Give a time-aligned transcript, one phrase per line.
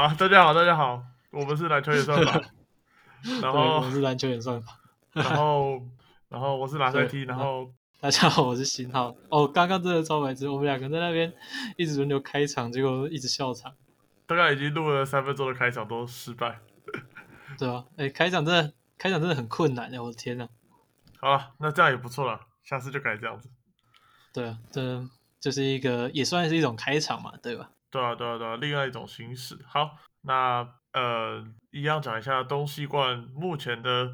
[0.00, 2.40] 好，大家好，大家好，我们是篮球演算法，
[3.42, 4.80] 然，后我是篮球演算法。
[5.12, 5.78] 然后
[6.30, 9.14] 然后我是拉塞对 T，然后大家好，我是新浩。
[9.28, 11.30] 哦，刚刚真的超白痴，我们两个在那边
[11.76, 13.74] 一直轮流开场，结果一直笑场，
[14.26, 16.60] 大概已经录了三分钟的开场都失败。
[17.58, 20.48] 对啊、哎，开场真的开场真的很困难的，我的天呐！
[21.18, 23.50] 好了，那这样也不错了，下次就改这样子。
[24.32, 25.06] 对啊，这
[25.38, 27.68] 就是一个也算是一种开场嘛，对吧？
[27.90, 29.58] 对啊，对啊，对啊，另外一种形式。
[29.66, 34.12] 好，那呃，一样讲一下东西冠目前的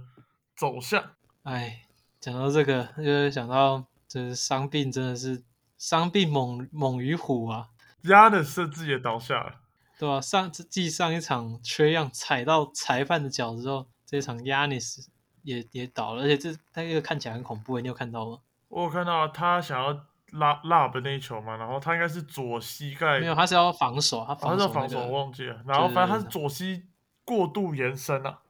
[0.56, 1.12] 走向。
[1.42, 1.86] 哎，
[2.20, 5.44] 讲到这个，就想到这伤病真的是
[5.76, 7.68] 伤病猛猛于虎啊，
[8.02, 9.60] 压的甚至也倒下了。
[9.98, 15.10] 对吧、上继上一场缺氧踩到裁判的脚之后，这一场亚尼斯
[15.42, 18.38] 也也倒了，而且这那个看起来很恐怖，你有看到吗？
[18.68, 25.62] 我有看到他想要拉拉的那一球嘛，然后他应该是左膝盖，没有，他是要防守，他防守、那个、防守，我忘记了。
[25.66, 26.84] 然后反正他是左膝
[27.24, 28.40] 过度延伸啊。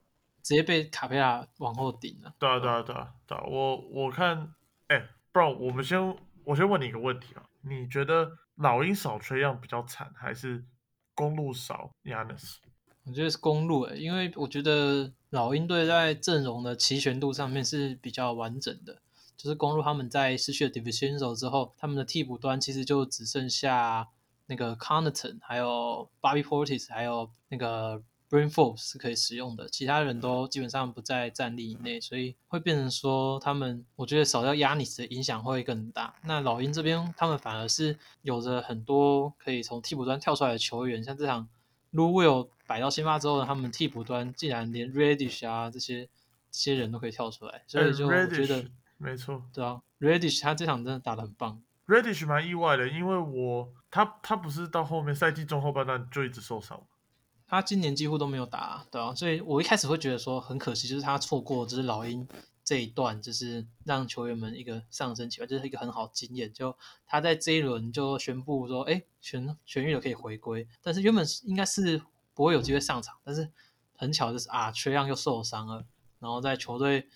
[0.42, 2.32] 直接被卡佩拉往后顶了。
[2.38, 3.42] 对啊，对啊，对啊，对啊。
[3.48, 4.54] 我我看，
[4.86, 10.64] 哎，不然我们先我先问你一个问题啊，你觉得老鹰少吹样比较惨，还是
[11.16, 12.58] 公路少 Yanis？
[13.04, 19.02] 我觉得是公路、欸，因为我觉得老鹰队在阵容的齐全度上面是比较完整的。
[19.36, 24.08] 就是公路他们在失去了 Division 之后，他们的替补端其实就只剩下
[24.46, 36.14] 那个 Connaughton，还有 Bobby Portis，还有那个 Brain Force 是可以使用的，其他人都基本上不在战力以内，所以会变成说他们，我觉得少掉 Yanis 的影响会更大。
[36.24, 41.48] 那老鹰这边他们反而是有着很多可以从替补端跳出来的球员，像这场
[41.92, 46.08] Lu Will 摆到先发之后呢，他们替补端竟然连 Radish 啊这些
[46.50, 48.64] 这些人都可以跳出来，所以就我觉得
[48.98, 51.62] 没错对啊，Radish 他这场真的打得很棒。
[51.86, 56.82] ，Reddish 蛮意外的，因为我他他不是到后面赛季中后半段就一直受伤
[57.48, 62.26] 他今年几乎都没有打，对啊，所以我一开始会觉得说很可惜，就是他错过就是老鹰
[62.64, 66.52] 这一段，就是让球员们一个上升起来，就是一个很好的经验。
[66.52, 72.02] 就他在这一轮就宣布说，哎，痊痊愈了可以回归，但是原本应该是
[72.34, 73.48] 不会有机会上场，但是
[73.94, 75.84] 很巧就是啊，缺氧又受伤了，
[76.18, 77.06] 然后在球队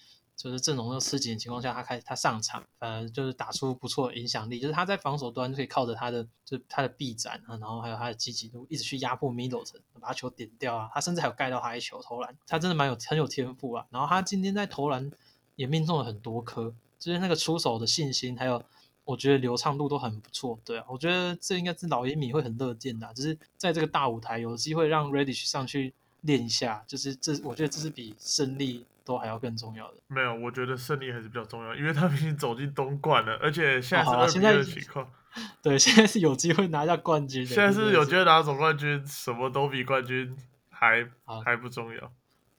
[0.43, 4.59] 就是阵容又吃紧的情况下，他开始他上场，反而就是打出不错的影响力。
[4.59, 10.89] 就是他在防守端就可以靠着他的就他的臂展啊，然后还有他的积极度，一直去压迫 middle 层把他球点掉啊。
[10.95, 13.87] 他甚至还有盖到他一球投篮，他真的蛮有很有天赋啊。
[13.91, 15.11] 然后他今天在投篮
[15.57, 18.65] 也命中了很多颗，就是那个出手的信心，还有
[19.05, 20.59] 我觉得流畅度都很不错。
[20.65, 29.99] 对啊，我觉得这应该是老鹰迷会很乐见的、就是在这个大舞台有机会让 Reddish 上去练一下，就是这我觉得这是比胜利都还要更重要的。
[30.09, 35.11] 没有，我觉得胜利还是比较重要，因为他们已经走进东冠了，而且现在是二比二的情况。
[35.63, 37.49] 对，现在是有机会拿下冠军的。
[37.49, 40.37] 现在是有机会，拿总冠军，什么都比冠军
[40.71, 41.09] 还
[41.45, 42.13] 还不重要。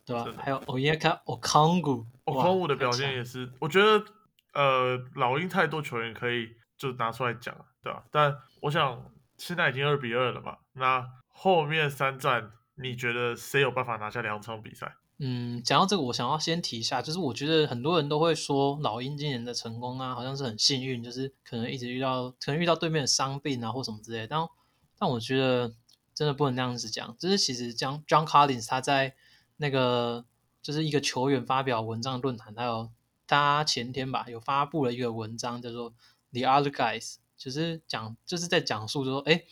[0.03, 4.03] 对吧、还有 Oyeka Okongu，哦，哇空武的表现也是，我觉得
[4.51, 9.05] 呃，老鹰太多球员可以就拿出来讲，对吧、但我想
[9.37, 14.95] 现在已经二比二了嘛，那后面三战你觉得谁有办法拿下两场比赛？
[15.23, 24.25] 嗯，讲到这个，我想要先提一下，就是我觉得很多人都会说老鹰今年的成功啊，好像是很幸运，就是可能一直遇到，可能遇到对面的伤病啊或什么之类。
[24.25, 24.39] 但
[24.97, 25.75] 但我觉得
[26.15, 29.13] 真的不能那样子讲，就是其实将 John Collins 他在
[29.57, 30.25] 那个
[30.63, 32.89] 就是一个球员发表文章论坛，还有
[33.27, 35.93] 他前天吧有发布了一个文章，叫做
[36.31, 39.43] The Other Guys，就是讲就是在讲述说，哎，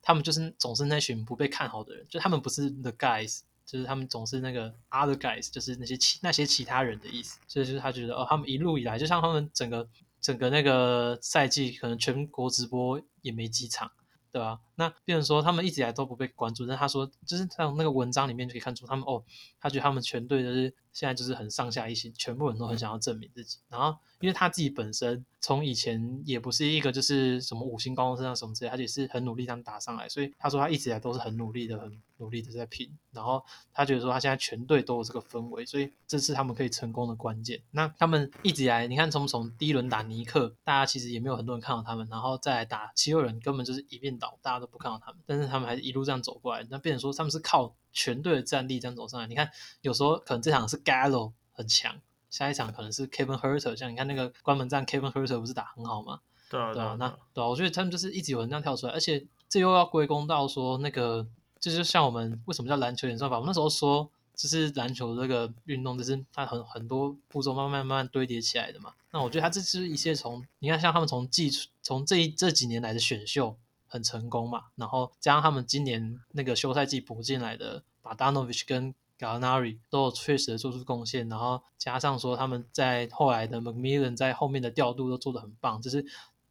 [0.00, 3.40] 他们就是总是那群不被看好的人，就他们不是 The Guys。
[3.66, 9.86] 就是他们总是那个 other guys，就是那些其那些其他人的意思，所以就是他觉得哦，他们一路以来，就像他们整个
[10.20, 13.90] 整个那个赛季，可能全国直播也没几场，
[14.30, 14.60] 对吧？
[14.76, 19.22] 那变成说他们一直以来都不被关注，但他说就是从那个文章里面就可以看出他们哦，
[19.60, 23.58] 他觉得他们全队就是现在就是很上下一心，全部人都很想要证明自己。
[23.68, 32.90] 然后因为他自己本身从以前也不是一个就是什么五星高中生啊什么之类，他也是很努力这样打上来，所以他说他一直以来都是很努力的，很努力的在拼。
[33.12, 33.42] 然后
[33.72, 37.62] 他觉得说他现在全队都有这个氛围，所以这是他们可以成功的关键。
[37.70, 46.66] 那他们一直以来，你看从从第一轮打尼克，大家其实也没有很多人看好他们，然后再来打七六人，根本就是一面倒，大家都不看好他们，但是他们还是一路这样走过来。
[46.70, 49.26] 那变成说他们是靠全队的战力这样走上来。
[49.26, 52.00] 你看有时候可能这场是 Gallo 很强。
[52.28, 56.20] 下一场可能是 Kevin Herter，像你看那个关门战，Kevin Herter 不是打很好吗？
[56.50, 61.26] 对啊，对啊，那啊，对啊，我觉得他们就是一直有人这样跳出来，而且这又要归功到说那个，
[61.60, 63.36] 就是像我们为什么叫篮球演算法？
[63.36, 68.92] 我们那时候说，就是篮球这个运动，就是它很很多步骤慢慢慢慢堆叠起来的嘛。
[69.12, 86.04] 那我觉得它这是一些从你看，像他们从季从这一这几年来的选秀，很成功嘛，然后加上他们今年那个休赛季补进来的把 Danovich 跟 Gallinari 都有确实的做出贡献，然后加上说他们在后来的 McMillan 在后面的调度都做得很棒，就是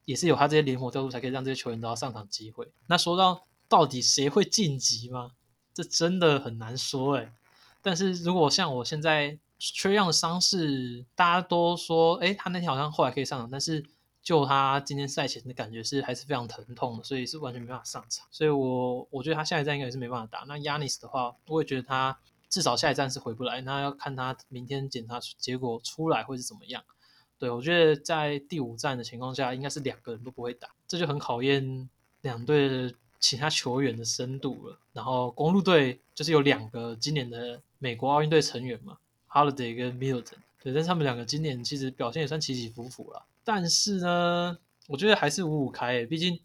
[0.06, 2.72] 也是有他这些灵活调度才可以让这些球员得到上场机会。
[2.88, 5.32] 那说到到底谁会晋级吗？
[5.74, 7.34] 这真的很难说哎。
[7.82, 13.86] 但是如果像我现在缺样的伤势，大家都说哎他那天好像后来可以上场，但是
[14.26, 18.28] 就他今天赛前的感觉是还是非常疼痛的，所以是完全没办法上场。
[18.30, 20.44] 所以我我觉得他下一站应该也是没办法打。
[20.46, 22.18] 那 Yanis 的话，我也觉得他。
[22.48, 26.82] 至少下一站是回不来，那要看他明天检查结果出来会是怎么样。
[27.38, 31.90] 对我觉得在第五站的情况下，应该是两个人都不会打，这就很考验
[32.22, 34.80] 两队的其他球员的深度了。
[34.94, 39.00] 然后公路队就是有两个今年的美国奥运队成员嘛
[39.30, 43.26] ，Holiday 跟 Middleton，对，但是他们两个今年其实表现也算起起伏伏了。
[43.46, 44.58] 但是呢，
[44.88, 46.42] 我觉得还是五五开，毕竟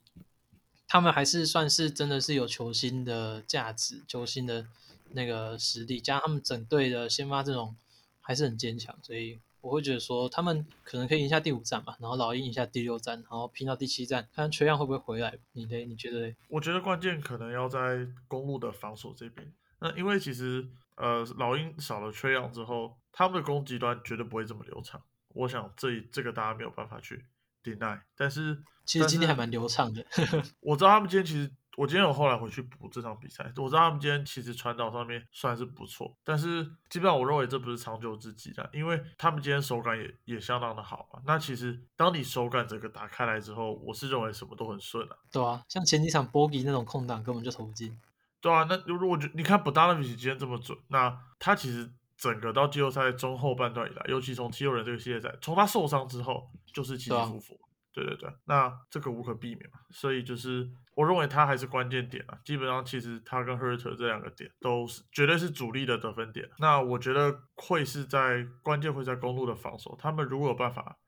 [0.87, 4.67] 他们还是算是真的是有球星的价值，球星的。
[5.13, 7.75] 那个实力加上他们整队的先发阵容
[8.21, 15.37] 还是很坚强，所以我会觉得说他们可能可以赢下第五站吧，然后老鹰赢下第六站，然后拼到第七站，看缺氧会不会回来。
[15.51, 15.85] 你呢？
[15.85, 16.33] 你觉得？
[16.47, 19.53] 我觉得关键可能要在公路的防守这边。
[19.81, 20.65] 那因为其实
[20.95, 25.03] 呃老鹰少了缺氧之后，他们的攻击端绝对不会这么流畅。
[25.35, 27.25] 我想这这个大家没有办法去
[27.63, 28.01] deny。
[28.17, 30.05] 但是其实今天还蛮流畅的。
[30.61, 31.51] 我知道他们今天其实。
[31.77, 41.23] 我今天有后来回去补这场比赛，我知道他们今天其实传导上面算是不错，但是基本上我认为这不是长久之计的，因为他们今天手感也也相当的好嘛。
[41.25, 45.17] 那其实当你手感整个打开来之后，我是认为什么都很顺啊。
[45.33, 47.99] 对啊，像前几场波比那种空档根本就投不进。
[48.43, 57.59] 对啊，那如果你看不达拉比奇今天这么准，那他其实整个到季后赛中后半段以来，尤其从七六人这个系列赛，从他受伤之后就是起起伏伏。
[57.93, 62.39] 对对对，那这个无可避免嘛，所以就是我认为他还是关键点啊。
[62.45, 66.49] 基本上其实他跟 Hurt 这两个点都是绝对是主力的得分点。
[66.59, 70.99] 那我觉得会是在关键会在公路的防守，他们如果有办法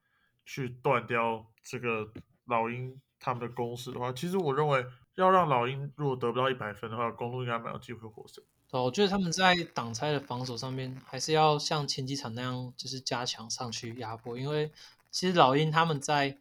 [0.44, 2.10] 去断掉这个
[2.46, 8.42] 老鹰他们的攻势的话，其实我认为要让老鹰如果得不到一百分的话，公路应该蛮有机会获胜。
[8.72, 14.72] 哦，我觉得他们在挡拆的防守上面还是要像前几场那样，就是加强上去压迫，因为
[15.10, 16.38] 其实老鹰他们在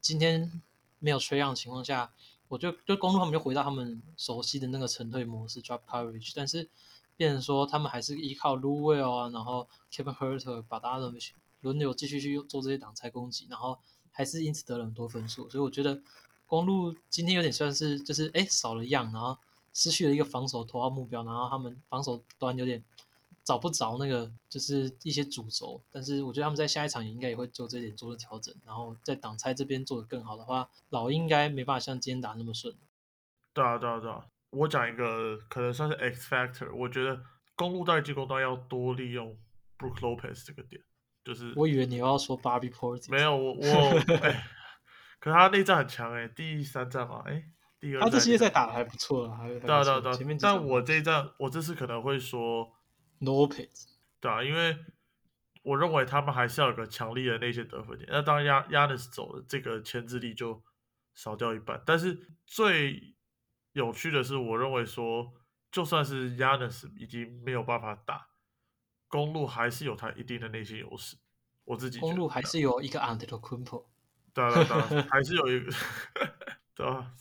[0.00, 0.62] 今天
[1.00, 2.12] 没有缺氧的情况下，
[2.46, 6.30] 我就就公路他们就回到他们熟悉的那个沉退模式，drop coverage。
[6.36, 6.68] 但是
[7.16, 11.12] 变成说他们还是依靠 Lou Will 啊，然后 Kevin Hunter 把大家的
[11.62, 13.76] 轮流继续去做这些挡拆攻击，然后
[14.12, 15.50] 还是因此得了很多分数。
[15.50, 16.00] 所以我觉得
[16.46, 19.36] 公路今天有点算是就是哎少了样，然后
[19.72, 22.82] 失去了一个防守头号目标，然后他们防守端有点。
[23.44, 32.72] 找不着那个就是一些主轴，但是我觉得他们在下一场也应该也会做这点做的调整，然后在挡拆这边做的更好的话，老应该没办法像今天打那么顺。
[33.52, 34.24] 对啊，对啊，对啊！
[34.50, 37.20] 我讲一个可能算是 X factor，我觉得
[37.56, 39.36] 公路在进攻端要多利用
[39.76, 40.80] Brook Lopez 这个点，
[41.24, 44.46] 就是我以为你要说 Barbie Porter，没有我我哎，
[45.18, 47.42] 可他内战很强哎，第三战嘛哎，
[47.82, 52.72] 第二他这些赛打的还不错啊，对啊对啊，前面但我这一战我这次可能会说。
[53.20, 53.84] Lopez，
[54.18, 54.76] 对啊，因为
[55.62, 58.08] 我认为他们还是要有个强力的那些得分点。
[58.10, 60.60] 那当亚亚尼斯走了，这个牵制力就
[61.14, 61.80] 少掉一半。
[61.86, 63.14] 但是最
[63.74, 65.32] 有趣的是，我认为说，
[65.70, 68.26] 就算是亚尼斯已经没有办法打
[69.06, 71.16] 公路，还是有他一定的内线优势。
[71.64, 73.88] 我自己公路还是有一个 Anthony q u m p o
[74.34, 75.72] 对啊对啊，还是有一个
[76.74, 77.12] 对啊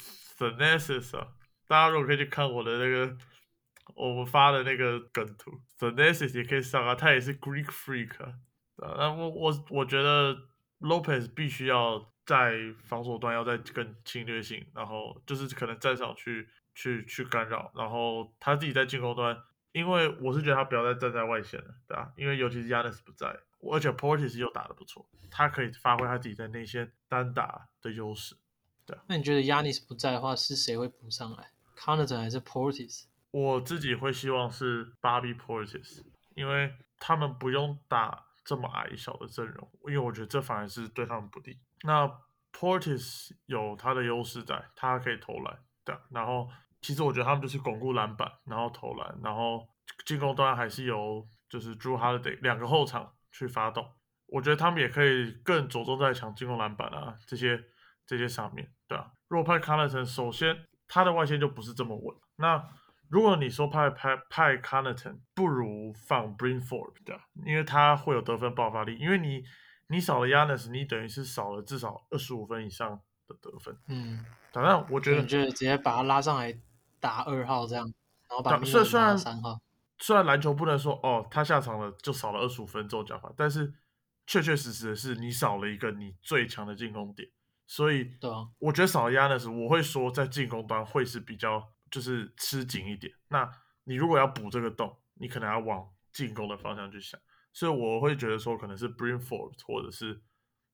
[0.50, 1.28] t h e n e s s 啊，
[1.68, 3.18] 大家如果可以去看我的那个。
[3.94, 8.36] 我们发的那个梗图，The Nessus 也可以上啊，他也是 Greek Freak 啊。
[8.78, 10.34] 那我我我觉得
[10.80, 19.38] Lopez 必须要在防守端要再更侵略性，然后就是可能站上去去去干扰，然后他自己在进攻端，
[19.74, 22.14] 因为我是觉得他不要再站在外线了，对吧？
[22.16, 23.28] 因为尤其是 Yanis 不在，
[23.70, 28.36] 而且 Portis 又打的不错，他可以发挥他自己在内线单打的优势。
[28.92, 33.06] 对，那你觉得 Yanis 不在的话，是谁会补上来 c o n n t o n 还是 Portis？
[33.32, 36.02] 我自己会希望是 Bobby Portis，
[36.36, 41.58] 因为他们不用打这么矮小的阵容，因为我觉得这反而是对他们不利。
[41.84, 42.12] 那
[42.52, 45.96] Portis 有他的优势在，他可以投篮，对。
[46.10, 46.50] 然后
[46.82, 49.66] 其实我觉得他们就是巩固篮板，然后投篮，然后
[50.06, 53.90] 进攻端还是由就是 Drew Holiday 两个后场去发动。
[54.28, 57.64] 我觉得他们也可以更着重在抢进攻篮板啊这些
[58.06, 59.10] 这些上面，对啊。
[59.30, 62.62] 若派 Carlton 首先他的外线就不是这么稳，那
[63.08, 68.98] 如果你说派派派 c o n n t o n 不如放 Brinford 的，因为他会有得分爆发力。
[68.98, 69.44] 因为你
[69.88, 73.74] 你少了 Yanis，你等于是少了至少二十五分以上的得分。
[73.88, 76.54] 嗯，反正，我觉得你觉得直接把他拉上来
[77.00, 77.86] 打二号这样，
[78.30, 79.62] 然后把虽然三号，
[80.00, 83.74] 虽然篮球不能说哦，他下场了就少了二十五分这种讲法，但是
[84.28, 87.30] 确确实实的是你少了一个你最强的进攻点，
[87.72, 93.14] 所以对啊，我觉得少了亚纳斯，我会说在进攻端会是比较就是吃紧一点。
[93.30, 93.50] 那
[93.86, 97.18] 你如果要补这个洞，你可能要往进攻的方向去想，
[97.54, 100.22] 所以我会觉得说可能是 Bring Ford 或者是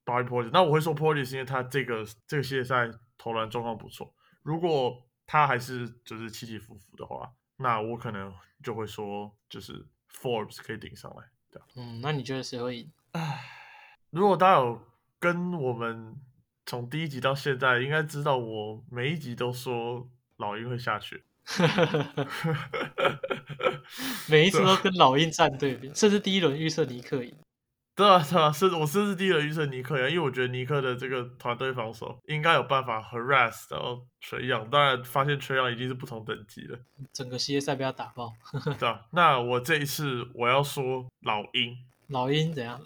[0.03, 0.49] Bobby Portis。
[0.51, 4.11] 那我会说 Portis 是因为他这个这个系列赛投篮状况不错，
[4.41, 11.23] 如果他还是就是起起伏伏的话，那我可能就会说就是 Forbes 可以顶上来。
[11.51, 12.91] 对啊，嗯，那你觉得谁会赢？
[14.09, 14.81] 如果大家有
[15.19, 16.19] 跟我们
[16.67, 21.23] 从第一集到现在，应该知道我每一集都说老鹰会下去。
[24.29, 27.33] 每一次都跟老鹰站对边，甚至第一轮预测尼克赢。
[27.95, 36.77] 对啊，对啊，是我甚至第一轮预测尼克呀，因为我觉得尼克的这个团队防守应该有办法 harass 到崔样，当然发现崔样已经是不同等级了，
[37.13, 38.33] 整个系列赛被他打爆。
[38.77, 41.77] 对啊、那我这一次我要说老鹰，
[42.09, 42.77] 老鹰怎样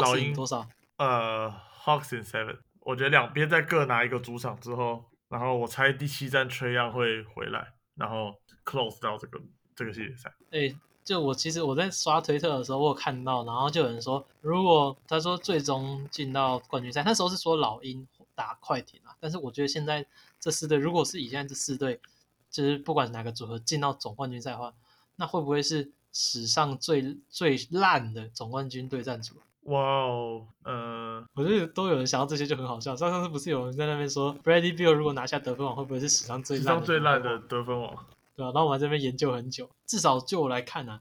[0.00, 0.64] 老鹰多少？
[0.98, 1.52] 呃
[1.84, 2.56] ，Hawks in Seven，
[2.86, 8.32] 我觉得两边再各拿一个主场之后，然后我猜第七站崔样会回来，然后
[8.64, 9.40] close 到这个
[9.74, 10.32] 这个系列赛。
[10.52, 10.72] 哎、
[11.04, 20.06] 就我其实我在刷推特的时候，我有看到，然后就有人说，如果他说最终进到冠军赛，那时候是说老鹰打快艇啊，但是我觉得现在
[20.38, 22.00] 这四队，如果是以现在这四队，
[22.48, 24.72] 就是不管哪个组合进到总冠军赛的话，
[25.16, 29.40] 那会不会是史上最最烂的总冠军对战组合？
[29.66, 32.94] 哇哦，呃，我觉得都有人想到这些就很好笑。
[32.94, 37.92] 上上次不是有人在那边说，Brady Bill 如果拿下得分王，会不会是史上最史烂上最烂的得分王。
[38.36, 41.00] 对啊，然后我们在这边研究很久，至少就我来看啊，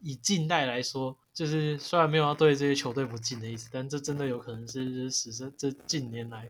[0.00, 6.48] 以近代来说，就是虽然没有要对这些球队不敬的意思，但这真的有可能是史上这近年来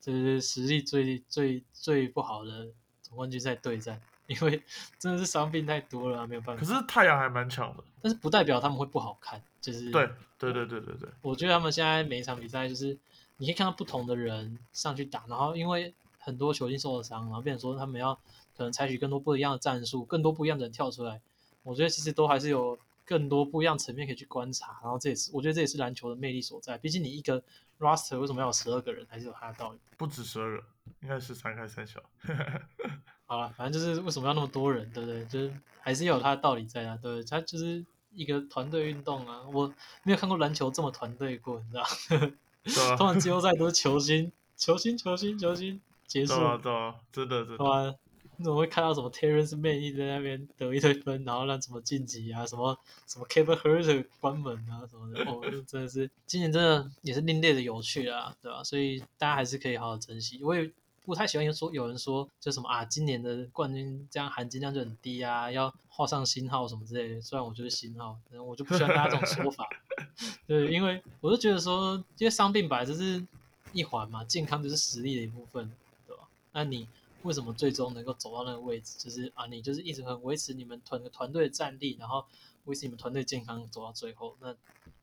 [0.00, 2.68] 就是实力最最最不好的
[3.02, 4.62] 总冠军赛对战，因为
[4.98, 6.64] 真的是伤病太多了啊、没有办法。
[6.64, 7.82] 可是太阳还蛮强的。
[8.00, 10.08] 但是不代表他们会不好看，就是对
[10.38, 12.96] 对对对对对，我觉得他们现在每一场比赛就是
[13.38, 18.14] 你可以看到不同的人上去打，然后因为很多球星受了伤，然后变成说他们要
[18.56, 21.20] 可能采取更多不一样的战术，更多不一样的人跳出来。
[21.64, 26.78] 我觉得其实都还是有更多不一样层面可以去观察，然后这也是我觉得这也是篮球的魅力所在。
[26.78, 27.42] 毕竟你一个
[27.80, 29.78] roster 为什么要有十二个人，还是有它的道理。
[29.96, 30.64] 不止十二个，
[31.00, 32.00] 应该是三开三小。
[33.28, 35.24] 好了，反正就是为什么要那么多人，对不对？
[35.26, 37.24] 就是还是要有它的道理在啊，对不对？
[37.28, 39.42] 它就是一个团队运动啊。
[39.52, 39.70] 我
[40.02, 41.84] 没有看过篮球这么团队过，你知道？
[42.64, 47.58] 对啊通常季后赛都是球星、球星、球星、球星结束，对啊对啊，真的真的。
[47.58, 47.94] 对吧？
[48.40, 55.24] 你怎么会看到什么 Terrence Mann 一直在那边得一堆分，然后让什么晋级啊，什么什么 Kevin Herter 关门啊什么的？
[55.28, 58.62] 哦，这真的是今年真的也是另类的有趣啊，对吧？
[58.62, 60.40] 所以大家还是可以好好珍惜。
[60.44, 60.70] 我也
[61.08, 67.20] 不太喜欢说有人说就什么啊，今年的冠军这样含金量就很低啊，要画上星号什么之类的。
[67.22, 69.66] 虽然我就是星号，但我就不喜欢大家这种说法。
[70.46, 73.26] 对，因为我就觉得说，因为伤病本来就是
[73.72, 75.72] 一环嘛，健康就是实力的一部分，
[76.06, 76.28] 对吧？
[76.52, 76.86] 那你
[77.22, 78.98] 为什么最终能够走到那个位置？
[78.98, 82.22] 就是啊，你就是一直很维持你们团团队的战力，然后
[82.66, 84.54] 维持你们团队健康走到最后，那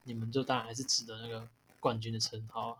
[0.04, 1.48] 你们就当然还是值得那个
[1.80, 2.76] 冠军的称号啊。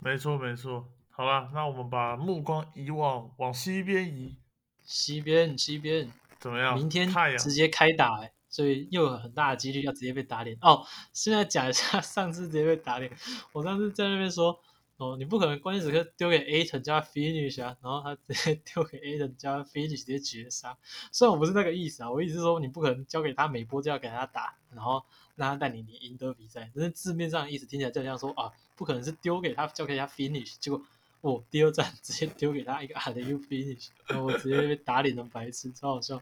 [0.00, 0.88] 没错没错。
[1.14, 4.34] 好啦，那我们把目光移往往西边移，
[4.82, 6.74] 西边西边，怎么样？
[6.74, 10.86] 明天太阳直接开打、欸，所以又有很大的几率要直接被打脸哦。
[11.12, 13.12] 现在讲一下 上次直接被打脸，
[13.52, 14.58] 我上次在那边说，
[14.96, 20.76] 哦，你不可能关键时刻丢给 A 腾叫他 finish 啊，然后他直接 丢给 A 腾叫他 finish 直接绝杀。
[21.12, 25.04] 虽然我不是那个意思啊，我意思是说你不可能交给他每波就要给他打，然后
[25.36, 26.70] 让他带你你赢得比赛。
[26.74, 30.82] 但是字面上的意思听起来就像说啊，不可能是丢给他交给他 finish，结果。
[31.22, 36.20] 哦，第二站直接丢给他一个 a l u finish，然后我直接被打脸成白痴，超好笑。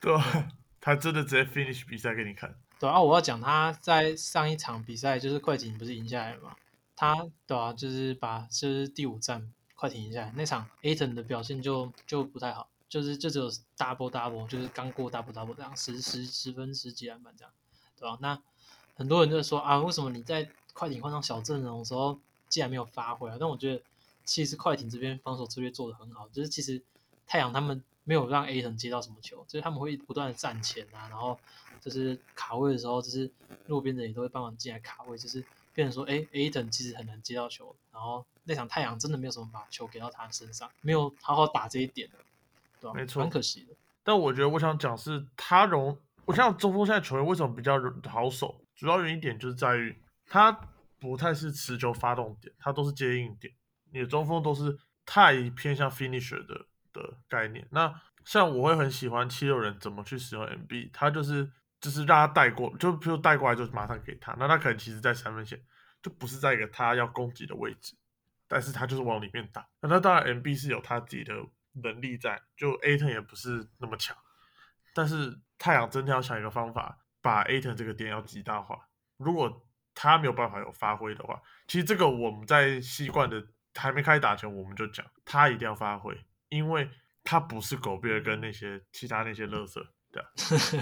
[0.00, 0.48] 对啊，
[0.80, 2.54] 他真的直接 finish 比赛给你看。
[2.78, 6.56] 对啊，我要讲他在上一场比赛就是快艇不是赢下来了嘛？
[6.94, 17.52] 他对啊，就是把就是第五站快艇赢下来那场 a t o n 的表现就就不太好，就是就只有 double double，就是刚过 double double 这样十十十分十几篮板这样，
[17.98, 18.38] 对吧、那
[18.94, 23.36] 很多人就说啊，为什么你在快艇换上小阵容的时候竟然没有发挥啊？
[23.40, 23.82] 但我觉得
[24.24, 26.82] 其实快艇这边防守策略做的很好，就是其实
[27.26, 31.38] 太阳他们没有让 A 腾接到什么球，就是他们会不断的站前啊，然后
[31.80, 33.30] 就是卡位的时候，就是
[33.66, 42.08] 路边的也都会帮忙进来卡位，就是变成说，哎，A 腾其实很难接到球，然后那场太阳真的没有什么把球给到他身上，没有好好打这一点，
[42.80, 43.74] 对吧、没错很可惜的。
[44.02, 50.52] 但我觉得我想讲是他容，我想中锋现在球员为什么比较好守，主要原因点就是在于他
[50.98, 53.52] 不太是持球发动点，他都是接应点。
[53.94, 57.66] 你的中锋都是太偏向 finisher 的的概念。
[57.70, 61.48] 那像我会很喜欢七六人怎么去使用 MB，他就是
[61.80, 65.62] 就是让他带过，就比如带过来就马上给他，那他可能其实在三分线
[66.02, 67.94] 就不是在一个他要攻击的位置，
[68.48, 69.66] 但是他就是往里面打。
[69.80, 71.32] 那他当然 MB 是有他自己的
[71.82, 74.16] 能力在，就 Aton 也不是那么强，
[74.94, 78.88] 但是太阳真的要想一个方法把 Aton 这个点要极大化。
[79.18, 86.16] 如果他没有办法有发挥的话，其实这个我们在习惯的还没开始打球我们就讲，他一定要发挥，
[86.48, 86.88] 因为。
[87.26, 90.28] 他不是狗贝尔跟那些其他那些乐色，对啊，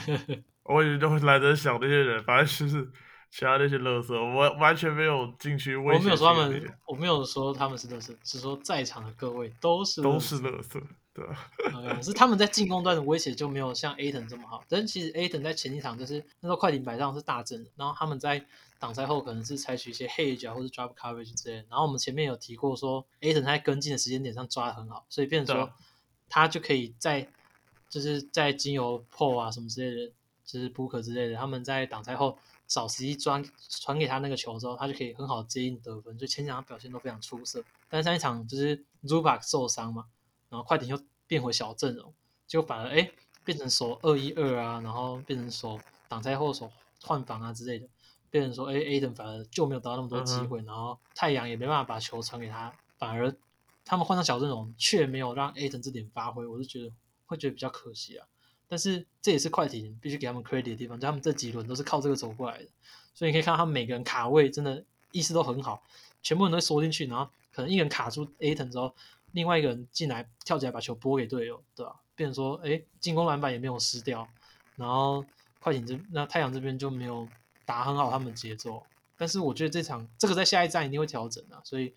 [0.67, 2.91] 我也都懒得想那些人，反正就是
[3.31, 5.77] 其他那些乐色，我完全没有进去。
[5.77, 10.83] 我没有说他们，我没有说他们是乐色，是说在场的各位都是都是乐色，
[11.15, 12.01] 对啊。
[12.03, 18.45] 是他们在进攻端的威胁就没有像 Aton 这么好，但其实 Aton 在前几场就是那时候快艇摆上是大阵，然后他们在
[18.79, 25.73] 挡拆后可能是采取一些 hedge 啊或者 drop coverage 之类的，然后我们前面有提过说 Aton 在跟进的时间点上抓的很好，所以变成说。
[26.35, 27.29] 他就可以在，
[27.91, 30.13] 就是在经由 PO 啊什么之类的，
[30.47, 36.17] 就是 Booker 之类的，他们在挡拆后找时机传传给他那个球之后，他就可以很好接应得分。
[36.17, 40.07] 就前场表现都非常出色，但上一场就是 Zubac 受伤嘛，
[40.53, 42.15] 然后快艇又变回小阵容，
[42.47, 43.11] 就反而哎
[43.43, 46.71] 变成守二一二啊，然后变成守挡拆后守
[47.03, 47.89] 换防啊之类的，
[48.31, 53.35] 变成说哎 Aden 反而就没有得到那么多机会，然后太阳也没办法把球传给他，反而。
[53.85, 56.93] 他们换上小阵容，却没有让 A 腾这点发挥，我就觉得
[57.27, 58.25] 会觉得比较可惜啊。
[58.69, 62.69] 但是这也是快艇必须给他们 credit 的地方，就他们这几轮都是靠这个走过来的。
[63.13, 65.83] 所以你可以看到他们每个人卡位真的意识都很好，
[66.23, 68.95] 全部人都缩进去，然后可能一个人卡住 A 腾之后，
[69.33, 71.97] 另外一个人进来跳起来把球拨给队友，对吧？
[72.15, 74.29] 变成说，哎，进攻篮板也没有失掉，
[74.77, 75.25] 然后
[75.61, 77.29] 快艇这那太阳这边就没有
[77.65, 78.83] 打很好他们节奏。
[79.17, 81.95] 但是我觉得这场这个在下一站一定会调整啊，所以。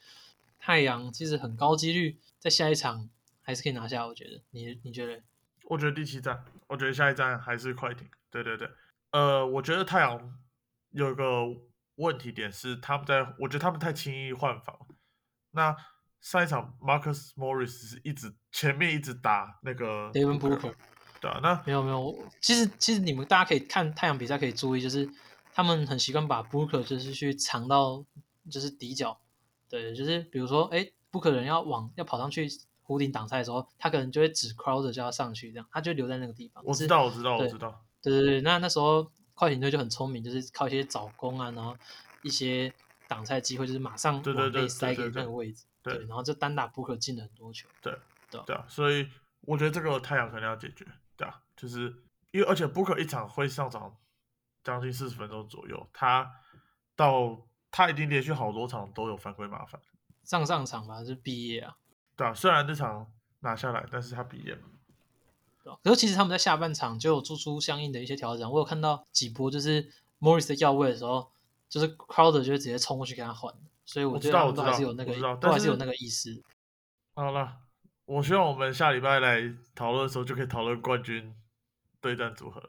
[0.57, 3.07] 太阳其实很高几率在下一场
[3.43, 5.21] 还是可以拿下，我觉得你你觉得？
[5.65, 8.09] 我觉得第七站，我觉得下一站还是快艇。
[8.31, 8.67] 对对对，
[9.11, 10.39] 呃，我觉得太阳
[10.89, 11.43] 有一个
[11.97, 14.75] 问题点是，他们在我觉得他们太轻易换防。
[15.51, 15.75] 那
[16.25, 20.73] 上一场 Marcus Morris 是一直前面一直打那个 Devin Booker，
[21.21, 25.07] 对啊，那没有没有，其实其实你们大家可以看太阳比赛可以注意，就是
[25.53, 28.03] 他们很习惯把 Booker 就是去藏到
[28.49, 29.19] 就是底角。
[29.69, 32.49] 对，就是比如说，哎，不可能要往要跑上去
[32.87, 36.63] 弧顶挡拆的时候，他可能就会指 crowder 就要上去，这样他就留在那个地方。
[36.65, 37.83] 我知道，我知道，我知道。
[38.01, 41.77] 对对对，那那时候快艇队就很聪明，就是靠一些早攻啊，然后
[42.23, 42.73] 一些
[43.07, 45.65] 挡拆机会，就是马上往内塞给那个位置。
[45.93, 47.67] 对，然后就单打不可进了很多球。
[47.81, 47.97] 对
[48.29, 49.07] 对对啊，所以
[49.41, 51.93] 我觉得这个太阳可能要解决，对啊，就是
[52.31, 53.95] 因为而且 Booker 一场会上场
[54.63, 56.31] 将近四十分钟左右，他
[56.95, 57.45] 到。
[57.77, 59.81] 他已经连续好多场都有犯规麻烦，
[60.23, 61.75] 上上场吧是毕业啊，
[62.15, 64.61] 对啊，虽然这场拿下来，但是他毕业了。
[65.83, 71.29] 可是其实他们在下半场就有做出相应的一些调整，我有看到几波就是 Morris 的要位的时候，
[71.67, 73.53] 就是 Crowder 就会直接冲过去给他换，
[73.85, 76.43] 所以我觉得他们都还是有那个，都还是有那个意思。
[77.15, 77.57] 好了，
[78.05, 79.41] 我希望我们下礼拜来
[79.73, 81.33] 讨论的时候就可以讨论冠军
[82.01, 82.61] 对战组合。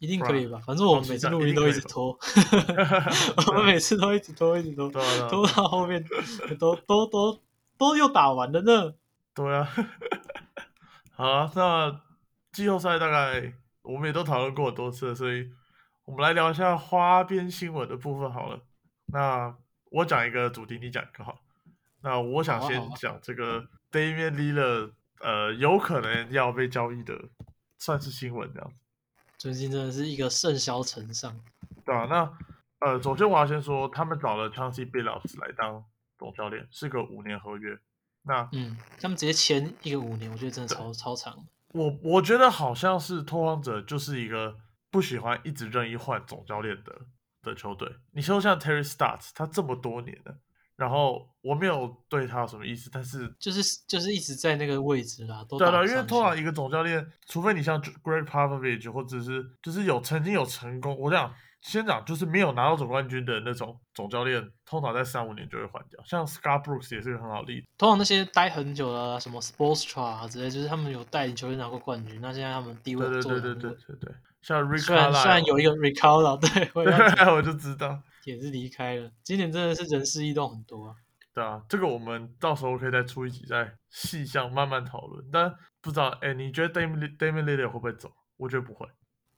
[0.00, 0.58] 一定可以吧？
[0.66, 2.18] 反正我们每次录音都一直拖，
[3.46, 4.90] 我们每次都一直拖，一直拖，
[5.30, 6.04] 拖到后面
[6.58, 7.40] 都都都
[7.78, 8.94] 都又打完了呢。
[9.32, 9.66] 对啊，
[11.14, 12.00] 好啊，那
[12.52, 15.48] 季后赛大概我们也都讨论过很多次，所以
[16.04, 18.60] 我们来聊一下花边新闻的部分好了。
[19.06, 19.56] 那
[19.94, 21.40] 我讲一个主题，你讲一个好。
[22.00, 27.16] 那我想先讲这个 Damian Lillard，呃，有可能要被交易的，
[27.78, 28.76] 算是新闻这样子。
[29.38, 31.40] 最近真的是一个盛嚣尘上，
[31.84, 32.36] 对啊，那
[32.80, 35.84] 呃，首先我要先说，他们找了 Chauncey Billups 来当
[36.18, 37.78] 总教练，是个五年合约。
[38.22, 41.46] 那嗯，他们直接签一个五年，我觉得真的超超长。
[41.68, 44.56] 我我觉得好像是拓荒者就是一个
[44.90, 47.02] 不喜欢一直任意换总教练的
[47.44, 47.88] 的球队。
[48.12, 50.34] 你说像 Terry Stotts，他这么多年了。
[50.76, 66.02] 然后我没有对他有什么意思，但是就是就是一直在那个位置啦，对了，因为通常一个总教练，除非你像 Greg Popovich 或者是就是有曾经有成功，我讲先讲就是没有拿到总冠军的那种总教练，通常在三五年就会换掉。
[66.04, 67.68] 像 Scott Brooks 也是个很好例子。
[67.78, 76.70] 通常那些待很久的，什么 Sportstra 啊之类，就是他们有带领球队拿过冠军，那现在他们地位对对对对对对对，像 Rick 虽然虽然有一个 Ricardo， 对，
[77.32, 78.00] 我就知道。
[78.24, 80.94] 也是离开了，今年真的是人事异动很多啊。
[81.34, 85.24] 对啊，这个我们到时候可以再出一集，再细项慢慢讨论。
[85.32, 88.12] 但不知道，哎，你觉得 Damian Damian Lillard 会不会走？
[88.36, 88.86] 我觉得不会。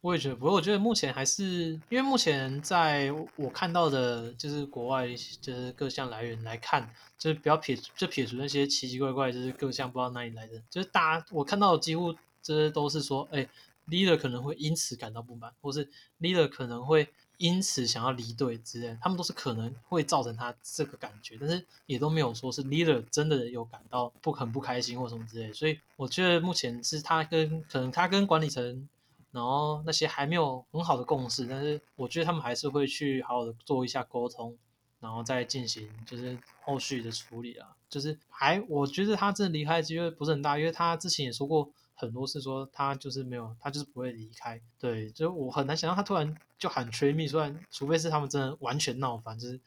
[0.02, 1.44] 我也觉得，不过我觉得目前还是
[1.88, 5.08] 因为目前在我看到的，就是国外
[5.40, 6.88] 就是各项来源来看，
[7.18, 13.48] 就是不要撇就撇除那些奇奇怪怪，就是各项不知道哪里来的，就是大家我看到的几乎这些都是说，哎
[13.88, 28.88] ，leader 可能会因此感到不满，或是 leader 可能会因此想要离队之类，他们都是可能会造成他这个感觉，但是也都没有说是 leader 真的有感到不很不开心或什么之类，所以我觉得目前是他跟可能他跟管理层。
[29.32, 34.56] 然后那些还没有很好的共识，但是我觉得他们还是会去好好的做一下沟通，
[34.98, 37.76] 然后再进行就是后续的处理啊。
[37.90, 44.60] 就是还我觉得他这离开机会不是很大，因为他之前也说过很多是，说他就是没有，他就是不会离开。
[44.78, 49.58] 对，就我很难想象他突然就喊 t r a me，，虽然除非是他们真的完全闹翻，就是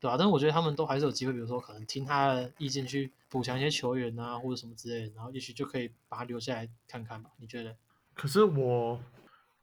[0.00, 0.16] 对吧？
[0.16, 7.30] 但是我觉得他们都还是有机会，比如说可能听他的意见去补强一些球员啊，或者什么之类的，然后也许就可以把他留下来看看吧？
[7.38, 7.76] 你觉得？
[8.14, 8.98] 可是我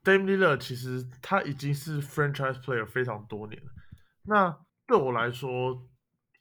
[0.03, 3.71] Dame Lillard 其实他已经是 franchise player 非常多年了。
[4.23, 5.81] 那对我来说，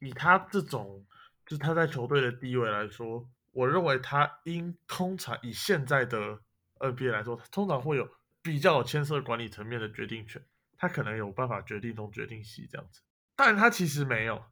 [0.01, 1.05] 以他这种
[1.47, 6.41] 就是他在球队的地位来说，我认为他应通常以现在的
[6.79, 8.09] NBA 来说，通常会有
[8.43, 10.45] 比较有牵涉管理层面的决定权。
[10.77, 13.01] 他可能有办法决定东决定西这样子，
[13.37, 14.43] 但他其实没有。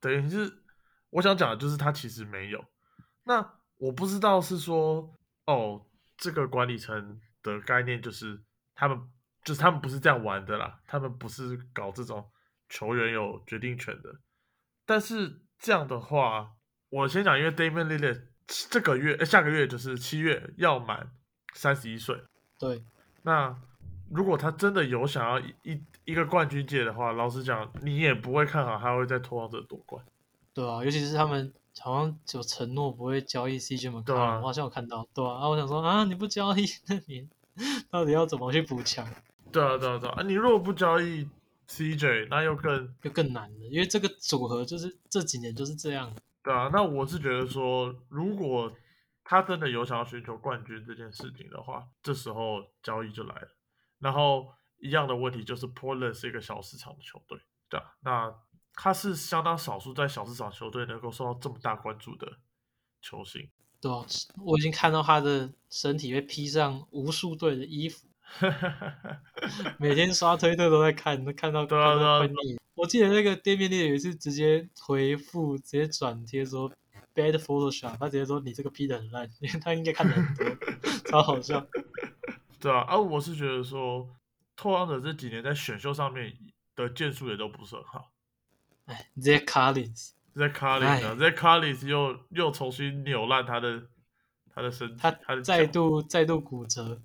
[0.00, 0.52] 等于是
[1.10, 2.64] 我想讲的就是他其实没有。
[3.24, 5.14] 那我不知道是说
[5.46, 5.84] 哦。
[6.20, 8.42] 这个管理层的概念就是
[8.74, 9.08] 他们
[9.44, 12.28] 就是他们不是这样玩的啦，他们不是搞这种
[12.68, 14.18] 球员有决定权的。
[14.84, 16.56] 但是这样的话，
[16.88, 21.08] 我先讲，因为 Damian Lillard 这个月下个月就是七月要满
[21.54, 22.20] 三十一岁。
[22.58, 22.82] 对。
[23.22, 23.54] 那
[24.10, 30.04] 如果他真的有想要一一个冠军戒的话，老实讲，你也不会看好他会在托王者夺冠。
[30.52, 31.52] 对啊，尤其是他们。
[31.80, 34.02] 好像有承诺不会交易 CJ 嘛？
[34.04, 35.34] 对啊，我好像有看到，对啊。
[35.34, 37.28] 啊，我想说啊，你不交易，那你
[37.88, 39.06] 到底要怎么去补强？
[39.52, 40.22] 对啊，对啊，对啊。
[40.26, 41.28] 你如果不交易
[41.68, 46.12] CJ，那又更又更难了，因为这个组合就是这几年就是这样。
[46.42, 48.72] 对啊，那我是觉得说，如果
[49.24, 53.48] 他真的有想要寻求冠军这件事情的话，这时候交易就来了。
[53.98, 58.34] 然后一样的问题就是 Portland 是一个小市场的球队，对啊，那。
[58.80, 62.38] 他是相当少数在小市场球队能够受到这么大关注的
[63.02, 63.50] 球星。
[63.80, 64.06] 对啊，
[64.46, 68.06] 我已经看到他的身体被披上无数队的衣服，
[69.80, 72.20] 每天刷推特都在看，都看到对啊对啊。
[72.78, 76.70] 我记得那个店面店有一次直接回复，直接转贴说
[77.14, 80.46] bad Photoshop，他直接说你这个 P 的很烂，因为他应该看的很多，
[81.10, 81.66] 超好笑。
[82.60, 84.08] 对啊，啊，我是觉得说，
[84.56, 86.32] 拓荒者这几年在选秀上面
[86.76, 88.12] 的建树也都不是很好。
[88.86, 93.82] 哎，Zach Collins，Zach Collins，Zach Collins 又又重新扭烂他的
[94.54, 97.00] 他的身体，他他再度再度骨折。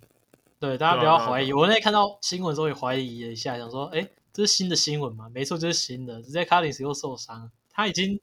[0.59, 1.51] 对，大家不要怀疑。
[1.51, 5.29] 我那天看到新闻时候也怀疑了一下，想说，哎，这是新的新闻吗？
[5.29, 6.21] 没错，就是新的。
[6.23, 8.19] Zach Collins 又受伤，他已经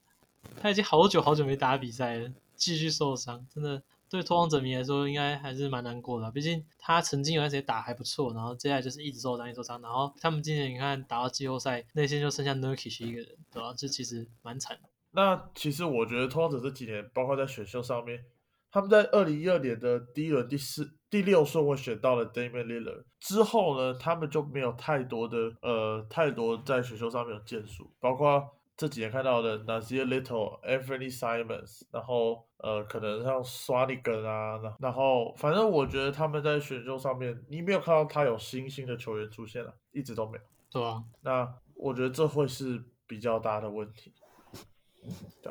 [0.60, 3.82] 他已经好久好久没打比赛了，继续受伤，真的。
[4.10, 6.28] 对托荒者迷来说，应该还是蛮难过的。
[6.32, 9.80] 毕竟他曾经有段时间打还不错，然后接下来就是一直受伤，一直受伤。
[9.80, 13.72] 然后他们今年你看打到季后赛，内线就剩下 Nurkic 一个人，对吧？
[13.76, 14.76] 这其实蛮惨。
[15.12, 18.24] 那其实我觉得托荒者这几年，包括在选秀上面，
[18.72, 28.48] 他们在二零一二年的第一轮第四、第六顺位选到了 Damian Lillard 之后呢，他们就没有太多的呃太多在选秀上面的建树，包括。
[28.76, 40.44] 这几年看到的 Nazir Little、Anthony Simons，然后呃，可能像 s w a n i g a n 啊，然后反正我觉得他们在选秀上面，你没有看到他有新兴的球员出现了，一直都没有。
[40.72, 44.14] 对啊，那我觉得这会是比较大的问题。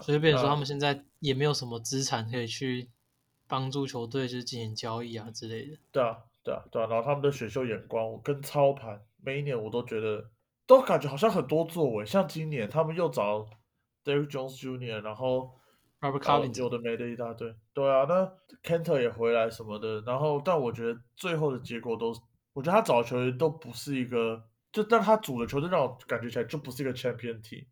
[0.01, 2.89] 所以，变成说他们现在也没有什么资产可以去
[3.49, 5.77] 帮助球队就是进行交易啊之类的。
[5.91, 6.87] 对啊，对啊，对啊。
[6.87, 10.29] 然后他们的选秀眼光跟操盘，每一年我都觉得。
[10.69, 13.43] 都感觉好像很多作为，像今年他们又找
[14.05, 15.49] Derek Jones Jr.，然后
[15.99, 17.51] Robert Collins，有的没的一大堆。
[17.73, 18.31] 对啊，那
[18.61, 22.13] Cantor 也回来什么的，然后但我觉得最后的结果都，
[22.53, 27.65] 我觉得他找的球员都不是一个，就但他组的球队让我感觉起来就不是一个 Champion team。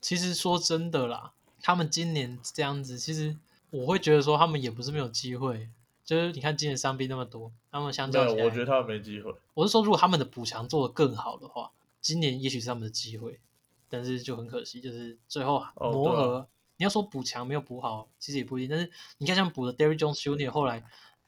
[0.00, 3.36] 其实说真的啦，他们今年这样子，其实
[3.70, 5.68] 我会觉得说他们也不是没有机会，
[6.04, 9.34] 就是你看今年伤兵那么多，他们相较起来，我觉得他们没机会。
[9.54, 11.72] 我是说，如果他们的补强做得更好的话。
[11.98, 13.40] 今年也许是他们的机会，
[13.88, 16.46] 但是就很可惜，就是最后磨合。
[16.76, 18.76] 你要说补强没有补好，其实也不一定。
[18.76, 20.50] 但是你看，像补的 Derry Jones Jr.
[20.50, 20.84] 后来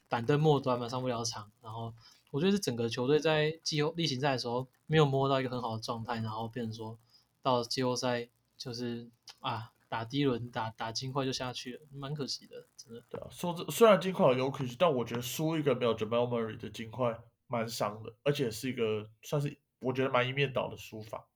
[0.07, 1.51] 板凳末端嘛，上不了场。
[1.61, 1.93] 然后
[2.31, 6.97] 我觉得是整个球队在季后例行赛的时候没有摸到一个很好的状态，然后变成说
[7.41, 9.09] 到季后赛就是
[9.41, 13.03] 啊打第一轮打打金块就下去了，蛮可惜的，真的。
[13.09, 21.27] 对啊，说这虽然金块有可惜，但我觉得输一个没有 Jamal Murray 的金块蛮伤的，而且是一个算是我觉得蛮一面倒的输法。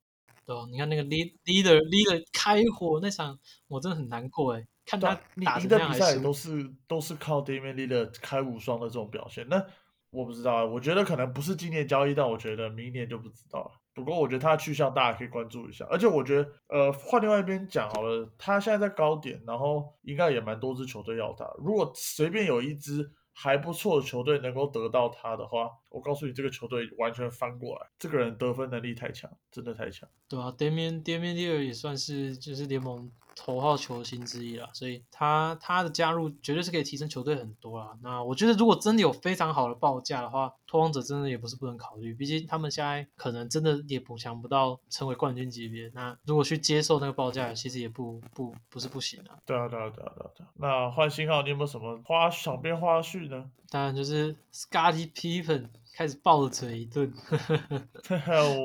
[0.45, 9.47] 对啊，你看那个 lead leader leader 开火那场，我真的很难过哎，看他你打赢的比赛都是都是靠 Damian Leader 开无双的这种表现。
[9.49, 9.65] 那
[10.11, 13.71] 我不知道啊，我觉得可能不是今年交易，但我觉得明年就不知道了。
[13.93, 21.45] 不过我觉得他的去向大家可以关注一下，而且我觉得呃换另外一边讲好了，他现在在高点，然后应该也蛮多支球队要他。
[21.57, 27.87] 如果随便有一支还不错的球队能够得到他的话，我告诉你，这个球队完全翻过来。
[27.97, 30.07] 这个人得分能力太强，真的太强。
[30.27, 37.97] 对啊，Damian Damian deer 也算是就是联盟头号球星之一啦，所以他他的加入绝对是可以提升球队很多啦。
[38.01, 45.91] 那我觉得如果真的有非常好的报价的话，拓荒者真的也不是不能考虑，毕竟他们现在可能真的也补强不到成为冠军级别。
[45.93, 49.37] 那如果去接受那个报价，其实也不不不是不行啊。
[49.45, 50.29] 对啊，对啊，对啊，对啊。
[50.35, 53.49] 对啊那换新号，你有没有什么花场边花絮呢？
[53.69, 57.13] 当然就是 Scotty Pippen 开始暴嘴一顿，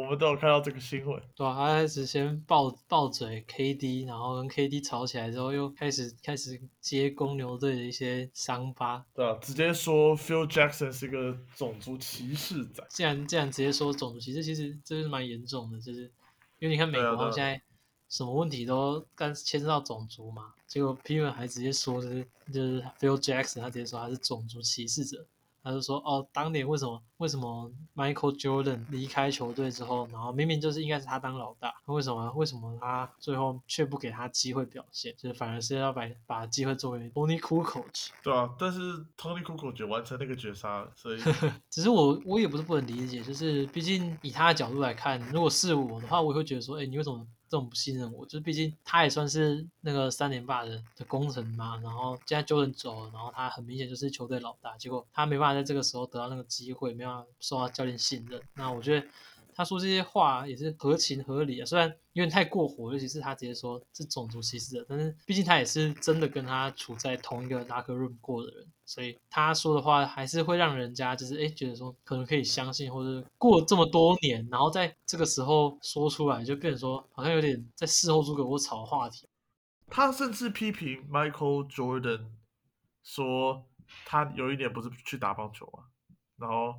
[0.02, 1.22] 我们都有看到这个新闻。
[1.36, 9.04] 对啊，他开始先暴暴嘴 KD，然后跟 KD 吵起来之后，又开始开始接公牛队的一些伤疤。
[9.14, 12.82] 对啊，直接说 Phil Jackson 是个种族歧视仔。
[12.88, 16.10] 既然既然直接说种族歧视，其实这是蛮严重的，就是
[16.60, 17.60] 因为你看美国现在
[18.08, 25.26] 什么问题都干牵涉到种族嘛，结果 p i m 还直接说就是就是 Phil Jackson，他直接说他是种族歧视者。
[25.68, 38.08] 他就说哦，当年为什么为什么 Michael Jordan 离开球队之后，然后明明就是应该是他当老大，为什么为什么他最后却不给他机会表现，就是反而是要把把机会作为 Tony Kukoc。
[38.22, 38.78] 对啊，但是
[39.18, 41.20] Tony Kukoc 就完成那个绝杀，所以
[41.68, 48.26] 只是我我也不是不能理解，就是毕竟以他的角度来看，如果是我的话，我也会觉得说，哎，你为什么这种不信任我？
[48.26, 58.40] 就毕竟他也算是那个三连霸的的功臣嘛，然后现在九人走了，然后他很明显就是球队老大，结果他没办法在这个时候得到那个机会，没办法受到教练信任。
[58.54, 59.06] 那我觉得
[59.58, 79.28] 他说这些话也是合情合理啊，虽然有点太过火，尤其是他直接说是种族歧视的，但是毕竟他也是真的跟他处在同一个 locker room 过的人，所以他说的话还是会让人家就是哎觉得说可能可以相信，或者过了这么多年，然后在这个时候说出来，就变成说好像有点在事后诸葛我炒话题。
[79.88, 82.26] 他甚至批评 Michael Jordan
[83.02, 83.64] 说
[84.04, 85.90] 他有一年不是去打棒球啊，
[86.36, 86.76] 然后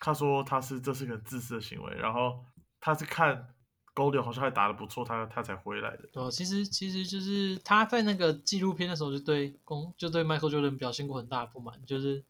[0.00, 2.44] 他说他是这是个自私的行为，然后
[2.80, 3.48] 他是看
[3.94, 6.08] 公牛好像还打得不错，他他才回来的。
[6.12, 12.22] 对啊，其实其实就是他在那个纪录片的时候就对公就对 Michael Jordan 表现过很大的不满，就是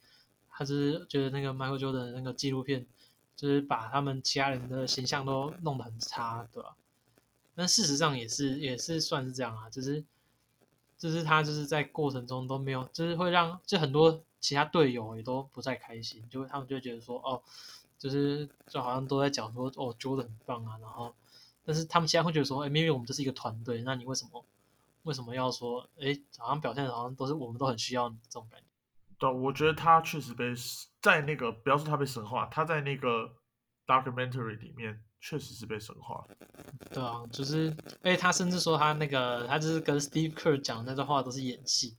[0.50, 2.86] 他是觉得那个 Michael Jordan 那个纪录片
[3.36, 6.74] 就是把他们其他人的形象都弄得很差，对吧、
[7.54, 10.02] 但事实上也是也是算是这样啊，就是
[10.96, 17.42] 就是他就是在过程中都没有，就是会让就很多其他队友也都不太开心，就他们就会觉得说哦，
[17.98, 21.14] 就是就好像都在讲说哦 Jordan 很棒啊，然后
[21.64, 24.44] 但是他们现在会觉得说，哎，明明我们这是一个团队，那你为什么
[25.02, 28.66] 为什么要说，哎，好像表现的好像都是我们都很需要你这种感觉？
[29.18, 30.54] 对，我觉得他确实被
[31.02, 33.32] 在那个不要说他被神化，他在那个
[33.86, 36.24] documentary 里面确实是被神化。
[36.92, 41.96] 对啊，就是，哎，他甚至说他那个他就是跟 Steve Kerr 讲的那段话都是演戏。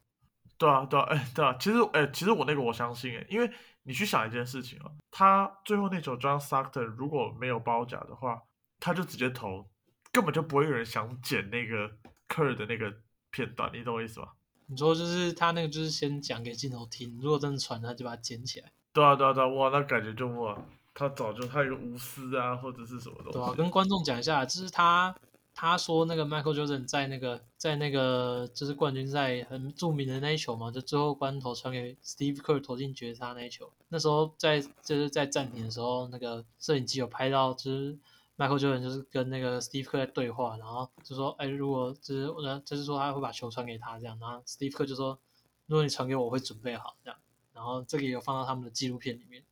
[0.60, 3.50] 对啊，对啊，哎，对啊，其实，哎，其实我那个我相信，哎，因为
[3.84, 8.44] 你去想一件事情啊，他最后那首 John Stockton 如果没有包夹的话，
[8.80, 9.66] 他就直接投，
[10.12, 11.90] 根本就不会有人想剪那个
[12.28, 12.94] Kerr 的那个
[13.32, 14.28] 片段，你懂我意思吗？
[14.68, 20.56] 你说就是他那个就是先讲给镜头听，如果真的传，他就把它捡起来，对啊，对啊，对啊，哇，那感觉就哇，
[20.94, 23.32] 他早就他有一个无私啊，或者是什么东西。
[23.32, 25.16] 对啊，跟观众讲一下，就是他
[25.62, 38.00] 他说那个 Michael Jordan 在那个在那个就是冠军赛很著名的那一球嘛，就最后关头传给 Steve Kerr 投进绝杀那一球，那时候在就是在暂停的时候，那个摄影机有拍到，就是
[38.38, 45.20] Michael Jordan 就是跟那个 Steve Kerr 在对话，然后就说，哎，如果就是呃就是说他会把球传给他这样，然后 Steve Kerr 就说，
[45.66, 47.20] 如果你传给我，我会准备好这样，
[47.54, 49.44] 然后这个也有放到他们的纪录片里面。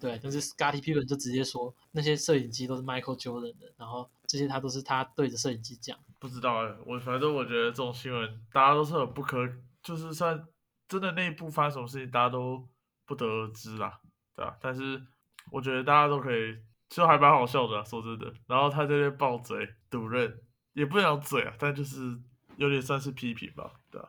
[0.00, 5.98] 对，但是 Scotty Pippen 就直接说那些摄影机都是 Michael Jordan 的，然后这些他都是他对着摄影机讲。
[6.20, 9.38] 不知道哎、我反正我觉得这种新闻大家都是很不可，
[9.82, 10.46] 就是算
[10.86, 12.68] 真的内部发生什么事情，大家都
[13.06, 13.98] 不得而知啦，
[14.36, 15.02] 对吧、但是
[15.50, 16.56] 我觉得大家都可以，
[16.88, 18.32] 就还蛮好笑的啊、说真的。
[18.46, 20.38] 然后他这边爆嘴赌认，
[20.74, 22.16] 也不能讲嘴啊，但就是
[22.56, 24.08] 有点算是批评吧，对吧、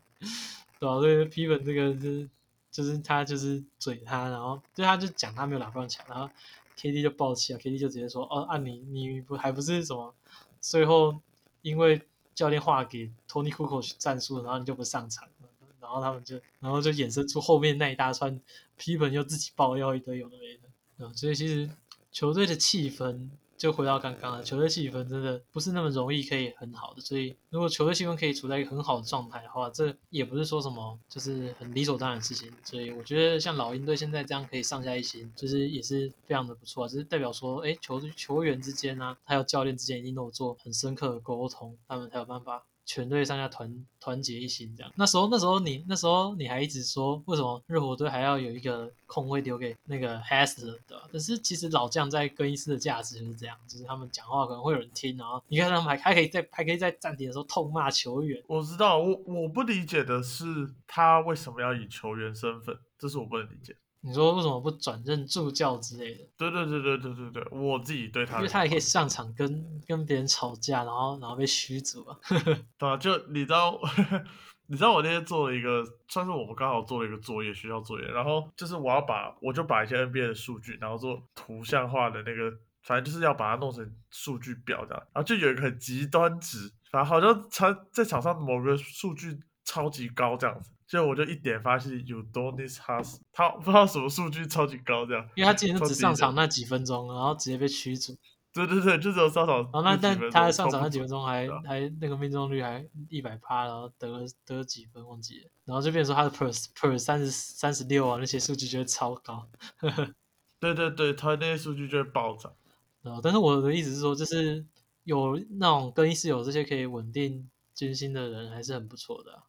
[0.79, 2.31] 对啊，所以 Pippen 这个就是
[2.71, 6.31] 就是他就是嘴他，然后对他就讲他没有拿棒球，然后
[6.77, 10.15] KD 就爆气了，KD 就直接说哦啊你你不还不是什么
[10.61, 11.21] 最后
[11.63, 12.01] 因为
[12.35, 15.49] 教练话给 Tony c o o k 战术，然后你就不上场了，
[15.81, 18.41] 然后他们就然后就衍生出后面那一大串
[18.77, 21.69] 批本又自己爆料一堆有的没的，啊，所以其实
[22.11, 23.29] 球队的气氛。
[23.63, 27.01] 就回到刚刚了球队气氛，真的不是那么容易可以很好的。
[27.01, 32.51] 所以，如果球队气氛可以处在一个很好的状态的话，这也不是说什么就是很理所当然的事情。
[32.65, 36.89] 所以，我觉得像老鹰队现在这样可以上下一心，就是也是非常的不错。
[36.89, 42.65] 就是代表说，哎，球球员之间啊，还有教练之间一定都有做很深刻的沟通，他们才有办法。
[42.85, 44.93] 全队上下团团结一心，这样。
[44.97, 51.03] 那时候，那时候你那时候你还一直说，为什么热火队还要有一个空位留给那个 Hester 的？
[51.13, 58.43] 但是其实老将在更衣室的价值就是这样，就是他们讲话可能会有人听，然后你看他们还还可以在还可以在暂停的时候痛骂球员。
[58.47, 60.45] 我知道，我我不理解的是
[60.87, 63.77] 他为什么要以球员身份，这是我不能理解。
[64.05, 66.25] 你说为什么不转任助教之类的？
[66.37, 72.19] 对对对对对对对，我自己对他，因为他也可以上场跟跟别人吵架，然后然后被驱逐啊。
[72.77, 73.81] 对啊，就你知道，
[74.67, 90.73] 你知道我那天做了一个，算是我们刚好做了一个作业，学校作业，然后就是我要把，我就把一些 NBA 的数据，然后做图像化的那个，反正就是要把它弄成数据表这样，然后就有一个很极端值，反正好像他在场上某个数据超级高这样子。
[90.93, 98.15] 就我就一点发现有 Donis Has，他不知道什么数据超级高这样，因为他今天只上场那几分钟，然后直接被驱逐。
[98.53, 99.57] 对对对，就只有上场。
[99.57, 109.49] 然后那但他上场那几分钟还还那个命中率还一百趴，然后得了得了几分忘记了，然后就变成说他的 Per Per 三十三十六啊那些数据就会超高。
[110.61, 112.53] 对对对，他那些数据就会暴涨。
[113.01, 114.67] 然后但是我的意思是说，就是
[115.05, 119.43] 有那种更衣室有这些可以稳定军心的人，还是很不错的。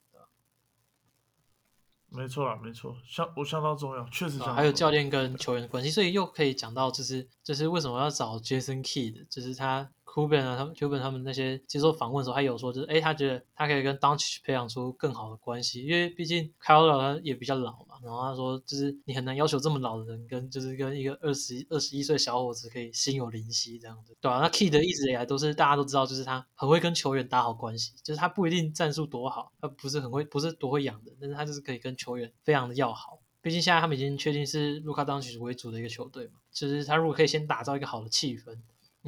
[2.13, 4.39] 没错啊，没错，相我相当重要，确实。
[4.39, 9.89] 还有教练跟球员的关系，所以又可以讲到，就是就是为什么要找 Jason Kidd，就是他。
[10.13, 17.97] 库本啊，他们库本他们那些接受访问的时候，他有说，就是哎，他觉得他可以跟 d u n c h 培养出更好的关系，因为毕竟 k y l 他也比较老嘛。
[18.03, 24.37] 然后他说，就是你很难要求这么老的人跟就是跟一个二十二十一岁小伙子可以心有灵犀这样子，对吧？
[24.39, 33.17] 那 Key 的一直以来都是大家都知道，就是他很会跟球员打好关系，就是他不一定战术多好，他不是很会，不是多会养人，但是他就是可以跟球员非常的要好。
[33.41, 38.55] 毕竟现在他们已经确定是卢卡当曲为主的一个球队嘛，就是他如果可以先打造一个好的气氛。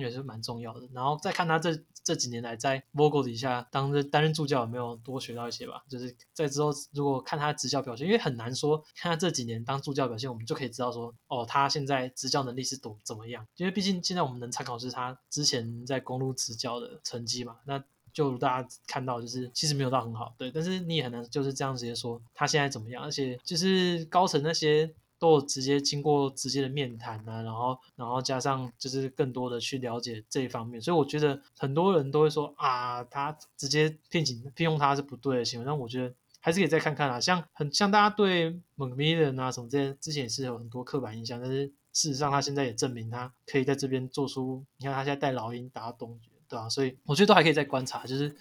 [0.03, 5.83] 也是蛮重要的，然后再看他这这几年来在 Vogel 底下当着担任助教有没有多学到一些吧。
[5.89, 13.45] 就是在之后如果看他执教表现，因为很难说看他这几年当助教表现，我们就可以知道说哦，他现在执教能力是多怎么样。
[13.55, 24.93] 因为毕竟现在我们能参考是他之前在公路执教的成绩嘛，那就大家看到就是其实没有到很好，对，但是你也很难就是这样直接说他现在怎么样，而且就是高层那些。
[25.25, 46.69] 都直接经过直接的面谈啊，然后然后加上就是更多的去了解这一方面，所以我觉得很多人都会说啊，他直接聘请聘用他是不对的行为，但我觉得还是可以再看看啊，像很像大家对蒙米人啊什么这些之前也是有很多刻板印象，但是事实上他现在也证明他可以在这边做出，你看他现在带老鹰打东决，对吧？
[46.69, 48.35] 所以我觉得都还可以再观察，就是。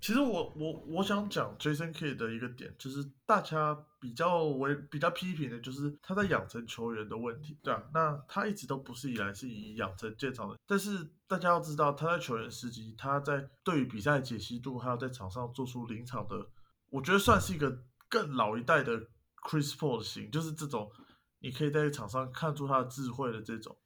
[0.00, 16.46] 其实我我我想讲 Jason K 的一个点，就是大家比较为比较批评的，就是他在养成球员的问题，对啊，那他一直都不是以来是以养成见长的，但是大家要知道，他在球员时期，他在对于比赛解析度，还有在场上做出临场的，
[16.90, 19.00] 我觉得算是一个更老一代的
[19.42, 20.90] Chris Paul 型，就是这种
[21.40, 23.76] 你可以在场上看出他的智慧的这种，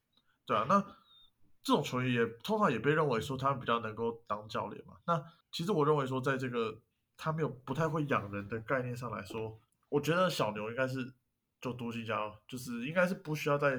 [0.44, 0.80] 对啊，那
[1.62, 5.24] 这种球员也通常也被认为说他比较能够当教练嘛，那。
[5.52, 6.80] 其实我认为说，在这个
[7.16, 11.12] 他没有不太会养人的概念上来说，我觉得小牛应该是
[11.60, 12.14] 就独行侠，
[12.46, 13.70] 就是应该是不需要再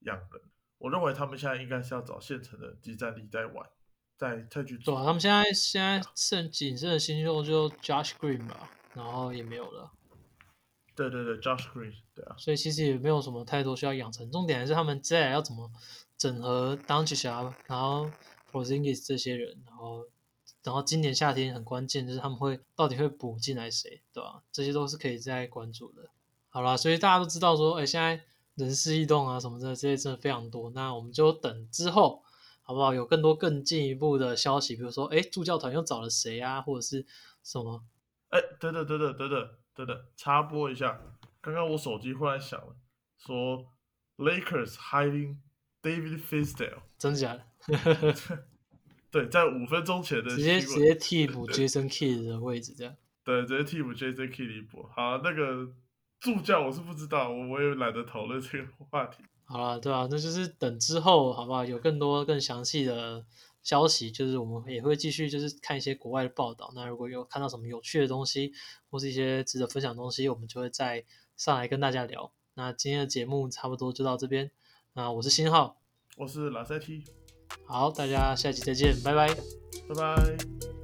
[0.00, 0.42] 养人。
[0.76, 3.66] 我认为他们现在应该是要找现成的集战力在玩，
[4.16, 5.02] 再再去做。
[5.02, 9.90] 他们现在现在剩仅剩的新秀就 Josh Green 吧，然后也没有了。
[10.94, 12.36] 对对对，Josh Green，对啊。
[12.36, 15.70] 所以其实也没有什么太多需要养成，重点还是他们接下来要怎么
[16.16, 18.08] 整合 d u n 侠，然后
[18.52, 20.04] Porzingis 这些人，然后。
[20.68, 24.42] 然后今年夏天很关键，就是他们会到底会补进来谁，对吧？
[24.52, 26.02] 这些都是可以再关注的。
[26.50, 28.22] 好啦，所以大家都知道说，哎，现在
[28.54, 30.68] 人事异动啊什么的，这些真的非常多。
[30.74, 32.22] 那我们就等之后，
[32.60, 32.92] 好不好？
[32.92, 37.06] 有更多更进一步的消息，比如说，哎，助教团又找了谁啊，或者是
[37.42, 37.82] 什么？
[38.28, 41.00] 哎，等等等等等等等等，插播一下，
[41.40, 42.76] 刚刚我手机忽然响了，
[43.16, 43.64] 说
[44.18, 45.36] Lakers hiding
[45.80, 47.44] David Fisdale，真的假的？
[49.10, 52.94] 对，在五分钟前的直接直接替补 Jason Kidd 的位置，这样
[53.24, 54.88] 对，直接替补 Jason Kidd 一波。
[54.94, 55.72] 好，那个
[56.20, 59.22] 助教我是不知道，我我也懒得讨论这个话题。
[59.44, 61.64] 好了，对啊，那就是等之后，好不好？
[61.64, 63.24] 有更多更详细的
[63.62, 66.70] 消息，就是我们也会继续，就是看一些国外的报道。
[66.74, 68.52] 那如果有看到什么有趣的东西，
[68.90, 71.02] 或是一些值得分享的东西，我们就会再
[71.36, 72.30] 上来跟大家聊。
[72.54, 74.50] 那今天的节目差不多就到这边。
[74.92, 75.80] 那我是新浩，
[76.18, 77.17] 我是蓝色 T。
[77.68, 79.28] 好大家下期再见拜拜。
[79.88, 80.77] 拜拜。